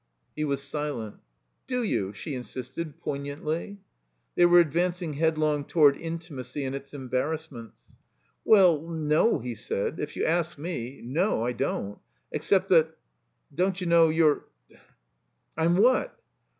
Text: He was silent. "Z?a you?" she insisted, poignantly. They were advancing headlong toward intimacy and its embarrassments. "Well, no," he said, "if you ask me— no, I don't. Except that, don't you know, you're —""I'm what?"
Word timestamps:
He 0.35 0.43
was 0.43 0.63
silent. 0.63 1.17
"Z?a 1.69 1.83
you?" 1.83 2.11
she 2.11 2.33
insisted, 2.33 2.99
poignantly. 3.01 3.81
They 4.33 4.47
were 4.47 4.59
advancing 4.59 5.13
headlong 5.13 5.63
toward 5.63 5.95
intimacy 5.95 6.63
and 6.63 6.75
its 6.75 6.95
embarrassments. 6.95 7.75
"Well, 8.43 8.81
no," 8.81 9.37
he 9.37 9.53
said, 9.53 9.99
"if 9.99 10.15
you 10.15 10.25
ask 10.25 10.57
me— 10.57 11.01
no, 11.03 11.43
I 11.45 11.51
don't. 11.51 11.99
Except 12.31 12.67
that, 12.69 12.97
don't 13.53 13.79
you 13.79 13.85
know, 13.85 14.09
you're 14.09 14.47
—""I'm 15.55 15.77
what?" 15.77 16.19